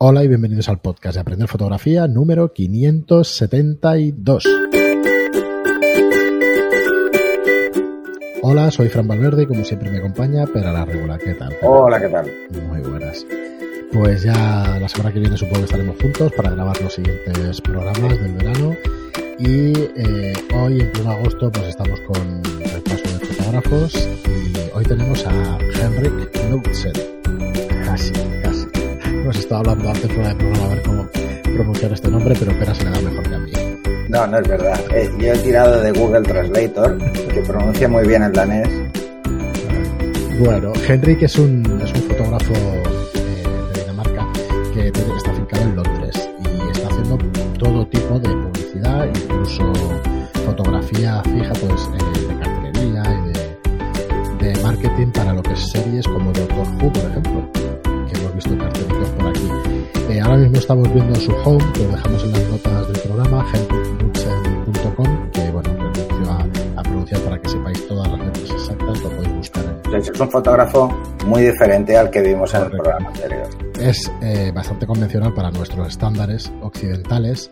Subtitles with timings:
[0.00, 4.44] Hola y bienvenidos al podcast de Aprender Fotografía número 572.
[8.42, 11.18] Hola, soy Fran Valverde y como siempre me acompaña Pera la Regular.
[11.18, 11.52] ¿Qué tal?
[11.62, 12.30] Hola, ¿qué tal?
[12.68, 13.26] Muy buenas.
[13.92, 18.20] Pues ya la semana que viene supongo que estaremos juntos para grabar los siguientes programas
[18.20, 18.76] del verano.
[19.40, 24.76] Y eh, hoy, en 1 de agosto, pues estamos con el paso de fotógrafos y
[24.76, 27.17] hoy tenemos a Henrik Knudsen.
[29.28, 31.06] Hemos estado hablando antes fuera de programa a ver cómo
[31.54, 33.52] pronunciar este nombre, pero Pera se le da mejor que a mí.
[34.08, 34.80] No, no es verdad.
[34.94, 38.66] Eh, yo he tirado de Google Translator, que pronuncia muy bien el danés.
[40.40, 44.26] Bueno, Henrik es un, es un fotógrafo eh, de Dinamarca
[44.72, 46.30] que tiene- está afincado en Londres
[46.64, 47.18] y está haciendo
[47.58, 49.97] todo tipo de publicidad, incluso
[60.68, 65.70] estamos viendo su home, que lo dejamos en las notas del programa, henriknudsen.com, que bueno,
[65.72, 69.94] renuncio a, a pronunciar para que sepáis todas las letras exactas, lo podéis buscar en
[69.94, 70.94] es un fotógrafo
[71.24, 72.82] muy diferente al que vimos en el Correcto.
[72.82, 73.48] programa anterior.
[73.80, 77.50] es eh, bastante convencional para nuestros estándares occidentales,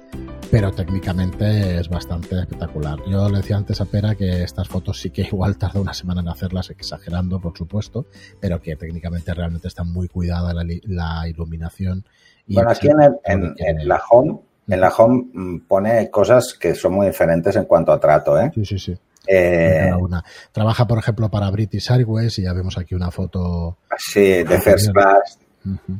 [0.50, 2.98] pero técnicamente es bastante espectacular.
[3.08, 6.20] Yo le decía antes a Pera que estas fotos sí que igual tarda una semana
[6.20, 8.06] en hacerlas, exagerando por supuesto,
[8.40, 12.04] pero que técnicamente realmente está muy cuidada la, iluminación.
[12.46, 16.74] y- Bueno, aquí en, el- en- la home, en la home mm, pone cosas que
[16.74, 18.50] son muy diferentes en cuanto a trato, ¿eh?
[18.54, 18.96] Sí, sí, sí.
[19.28, 20.24] Eh, una.
[20.52, 24.92] Trabaja, por ejemplo, para British Airways y ya vemos aquí una foto sí, de first
[24.92, 25.38] class.
[25.64, 25.98] ujú,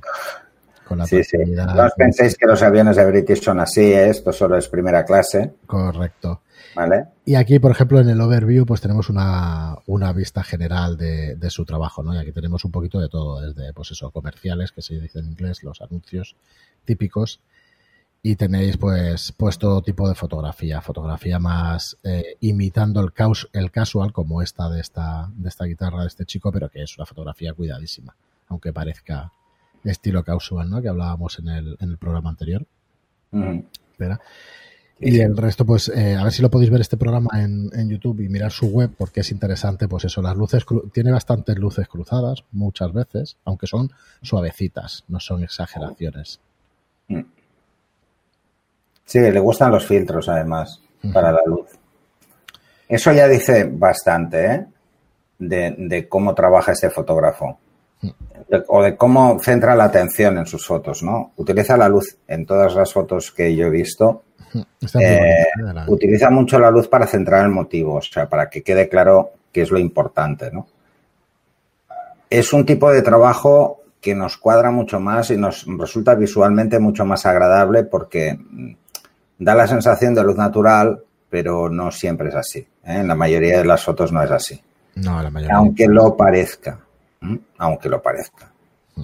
[0.87, 1.37] con la Sí, sí.
[1.39, 4.11] No os penséis que los aviones de British son así, ¿eh?
[4.11, 6.43] esto solo es primera clase, Correcto.
[6.75, 7.07] ¿vale?
[7.25, 11.51] Y aquí, por ejemplo, en el overview, pues tenemos una, una vista general de, de
[11.51, 12.15] su trabajo, ¿no?
[12.15, 15.27] Y aquí tenemos un poquito de todo, desde, pues eso, comerciales, que se dice en
[15.27, 16.37] inglés, los anuncios
[16.85, 17.41] típicos.
[18.23, 20.81] Y tenéis, pues, pues todo tipo de fotografía.
[20.81, 23.13] Fotografía más eh, imitando el,
[23.53, 26.97] el casual, como esta de esta, de esta guitarra de este chico, pero que es
[26.99, 28.17] una fotografía cuidadísima,
[28.49, 29.31] aunque parezca
[29.91, 30.83] estilo casual, ¿no?
[30.83, 32.65] Que hablábamos en el, en el programa anterior.
[33.33, 34.21] Espera.
[34.99, 37.91] Y el resto, pues, eh, a ver si lo podéis ver este programa en, en
[37.91, 41.87] YouTube y mirar su web, porque es interesante, pues eso, las luces, tiene bastantes luces
[41.87, 43.91] cruzadas, muchas veces, aunque son
[44.23, 46.41] suavecitas, no son exageraciones.
[49.05, 50.81] Sí, le gustan los filtros además
[51.13, 51.69] para la luz.
[52.89, 54.67] Eso ya dice bastante ¿eh?
[55.39, 57.59] de, de cómo trabaja este fotógrafo
[58.03, 61.33] De- o de cómo centra la atención en sus fotos, ¿no?
[61.37, 64.23] Utiliza la luz en todas las fotos que yo he visto.
[65.01, 65.47] Eh,
[65.89, 69.63] utiliza mucho la luz para centrar el motivo, o sea, para que quede claro qué
[69.63, 70.67] es lo importante, ¿no?
[72.31, 77.05] Es un tipo de trabajo que nos cuadra mucho más y nos resulta visualmente mucho
[77.05, 78.73] más agradable porque mm,
[79.39, 82.59] da la sensación de luz natural, pero no siempre es así.
[82.61, 82.67] ¿eh?
[82.85, 84.61] En la mayoría de las fotos no es así,
[84.97, 85.57] No, la mayoría.
[85.57, 86.79] aunque lo parezca.
[87.59, 88.51] Aunque lo parezca.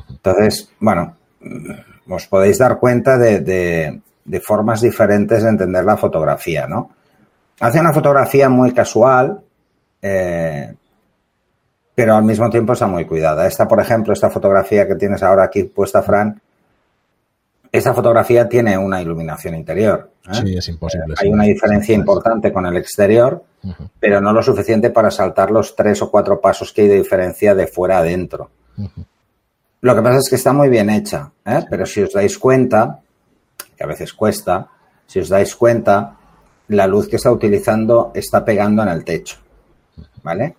[0.08, 4.00] Entonces, bueno, mm, os podéis dar cuenta de,
[4.42, 6.90] formas diferentes de entender la fotografía, ¿no?
[7.60, 9.40] Hace una fotografía muy casual,
[10.00, 10.74] eh,
[11.94, 13.46] pero al mismo tiempo está muy cuidada.
[13.46, 16.40] Esta, por ejemplo, esta fotografía que tienes ahora aquí puesta, Fran,
[17.72, 20.10] esta fotografía tiene una iluminación interior.
[20.28, 20.34] ¿eh?
[20.34, 21.14] Sí, es imposible.
[21.18, 23.42] Hay una diferencia importante con el exterior,
[23.98, 27.54] pero no lo suficiente para saltar los tres o cuatro pasos que hay de diferencia
[27.54, 28.50] de fuera a adentro.
[28.76, 29.04] ujú.
[29.80, 31.64] Lo que pasa es que está muy bien hecha, ¿eh?
[31.68, 33.00] pero si os dais cuenta,
[33.76, 34.68] que a veces cuesta,
[35.08, 36.16] si os dais cuenta,
[36.68, 39.38] la luz que está utilizando está pegando en el techo,
[40.22, 40.54] ¿vale?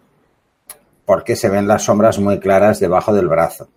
[1.05, 3.69] Porque se ven las sombras muy claras debajo del brazo.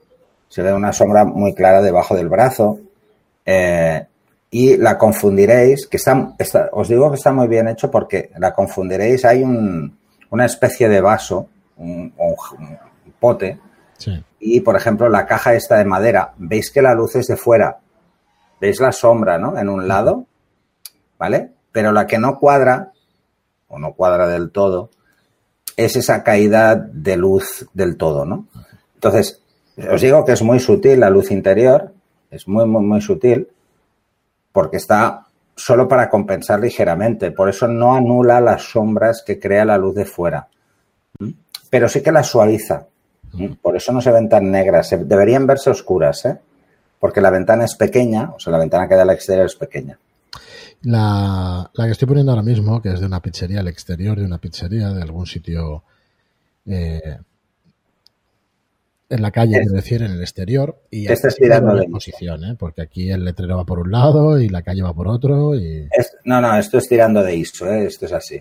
[0.49, 2.81] Se ve una sombra muy clara debajo del brazo
[3.47, 4.05] eh,
[4.51, 8.53] y la confundiréis, que está, está- os digo que está muy bien hecho porque la
[8.53, 9.97] confundiréis, hay un-
[10.31, 13.59] una especie de vaso, un- un- un pote,
[13.99, 17.37] Sí, y, por ejemplo, la caja esta de madera, veis que la luz es de
[17.37, 17.79] fuera.
[18.61, 19.57] ¿Veis la sombra, no?
[19.59, 20.27] En un lado,
[21.19, 21.53] ¿vale?
[21.72, 22.93] Pero la que no cuadra,
[23.69, 24.91] o no cuadra del todo,
[25.77, 28.47] es esa caída de luz del todo, ¿no?
[28.95, 29.41] Entonces,
[29.91, 31.93] os digo que es muy sutil la luz interior,
[32.31, 33.49] es muy, muy, muy sutil,
[34.53, 37.31] porque está solo para compensar ligeramente.
[37.31, 40.49] Por eso no anula las sombras que crea la luz de fuera.
[41.19, 41.31] ¿Mm?
[41.71, 42.87] Pero sí que las suaviza.
[43.33, 43.55] ¿Mm?
[43.63, 44.95] Por eso no se ven tan negras.
[44.99, 46.39] Deberían verse oscuras, ¿eh?
[46.99, 49.99] Porque la ventana es pequeña, o sea, la ventana que da al exterior es pequeña.
[50.83, 54.25] La, la que estoy poniendo ahora mismo, que es de una pizzería, al exterior de
[54.25, 55.83] una pizzería, de algún sitio
[56.67, 57.19] eh,
[59.09, 60.81] En la calle, quiero decir, en el exterior.
[60.91, 62.57] Y Este es aquí tirando de posición, ¿eh?
[62.59, 65.55] porque aquí el letrero va por un lado y la calle va por otro.
[65.55, 65.89] Y...
[65.97, 67.87] Es- no, no, esto es tirando de ISO, ¿eh?
[67.87, 68.35] esto es así.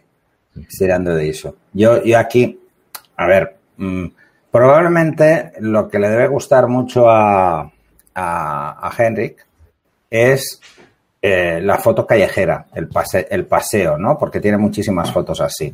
[0.55, 1.55] Es tirando de ISO.
[1.73, 2.59] Yo, yo aquí,
[3.17, 4.05] a ver, mm,
[4.49, 7.71] probablemente lo que le debe gustar mucho a, a,
[8.87, 9.45] a Henrik
[10.09, 10.59] es
[11.21, 14.17] eh, la foto callejera, el, pase, el paseo, ¿no?
[14.17, 15.71] Porque tiene muchísimas fotos así.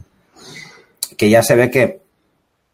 [1.18, 2.01] Que ya se ve que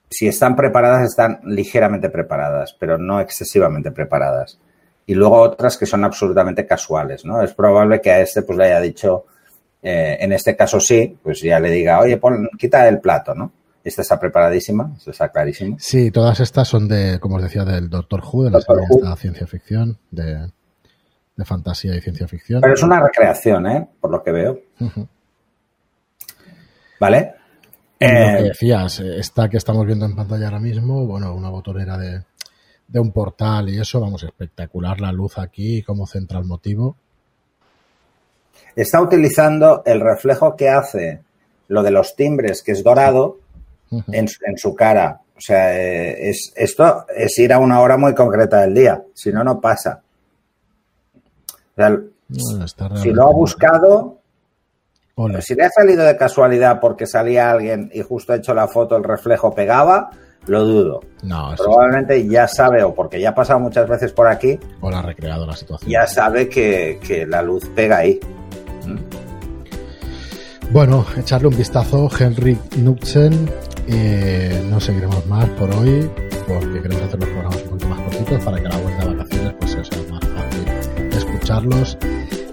[0.10, 4.60] si están preparadas, están ligeramente preparadas, pero no excesivamente preparadas.
[5.06, 7.42] Y luego otras que son absolutamente casuales, ¿no?
[7.42, 9.26] Es probable que a este pues le haya dicho,
[9.82, 13.52] eh, en este caso sí, pues ya le diga, oye, pon, quita el plato, ¿no?
[13.84, 15.78] Esta está preparadísima, esto está clarísimo.
[15.80, 18.88] Sí, todas estas son de, como os decía, del Doctor Who, de la Doctor serie
[18.90, 19.04] Who.
[19.04, 20.52] esta ciencia ficción, de,
[21.38, 22.60] de fantasía y ciencia ficción.
[22.60, 23.88] Pero es una recreación, ¿eh?
[24.02, 25.08] Por lo que veo, Ujú.
[27.00, 27.36] ¿vale?
[28.00, 31.34] Y lo que Eh, decías, eh, esta que estamos viendo en pantalla ahora mismo, bueno,
[31.34, 32.24] una botonera de,
[32.88, 36.96] de un portal y eso, vamos, espectacular la luz aquí, cómo centra el motivo.
[38.76, 41.22] está utilizando el reflejo que hace
[41.70, 43.38] lo de los timbres, que es dorado,
[44.12, 45.20] en, su- en su cara.
[45.36, 49.04] O sea, eh, es, esto es ir a una hora muy concreta del día.
[49.14, 50.02] Si no, no pasa.
[51.52, 51.90] O sea,
[52.28, 54.17] Bueno, está si lo ha buscado,
[55.20, 55.42] Ole.
[55.42, 58.96] si le ha salido de casualidad porque salía alguien y justo ha hecho la foto,
[58.96, 60.12] el reflejo pegaba,
[60.46, 61.02] lo dudo.
[61.24, 65.00] No, Probablemente ya sabe, o porque ya ha pasado muchas veces por aquí, o la
[65.00, 65.90] ha recreado la situación.
[65.92, 68.20] ya sabe que, que la luz pega ahí.
[70.72, 73.50] Bueno, echarle un vistazo, Henrik Knudsen.
[73.88, 76.10] Eh, no seguiremos más por hoy,
[76.46, 79.16] porque queremos hacer los programas un poquito más cortitos para que a la vuelta de
[79.16, 81.98] vacaciones pues sea más fácil escucharlos.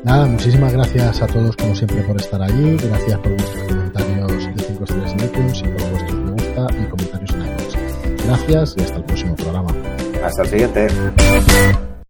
[0.05, 4.63] Nada, muchísimas gracias a todos como siempre por estar allí, gracias por vuestros comentarios de
[4.63, 8.25] 5 estrellas en iTunes y por vuestros me gusta y comentarios en iTunes.
[8.27, 9.75] Gracias y hasta el próximo programa.
[10.23, 10.89] Hasta el siguiente.